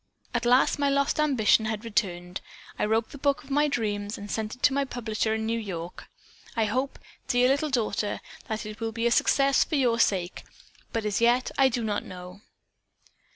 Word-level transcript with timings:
At 0.33 0.45
last 0.47 0.79
my 0.79 0.89
lost 0.89 1.19
ambition 1.19 1.65
had 1.65 1.85
returned. 1.85 2.41
I 2.79 2.85
wrote 2.85 3.11
the 3.11 3.19
book 3.19 3.43
of 3.43 3.51
my 3.51 3.67
dreams 3.67 4.17
and 4.17 4.31
sent 4.31 4.55
it 4.55 4.63
to 4.63 4.73
my 4.73 4.83
publisher 4.83 5.35
in 5.35 5.45
New 5.45 5.59
York. 5.59 6.07
I 6.55 6.65
hope, 6.65 6.97
dear 7.27 7.47
little 7.47 7.69
daughter, 7.69 8.19
that 8.47 8.65
it 8.65 8.79
will 8.79 8.91
be 8.93 9.05
a 9.05 9.11
success 9.11 9.63
for 9.63 9.75
your 9.75 9.99
sake, 9.99 10.43
but 10.91 11.05
as 11.05 11.21
yet 11.21 11.51
I 11.55 11.69
do 11.69 11.83
not 11.83 12.03
know.'" 12.03 12.41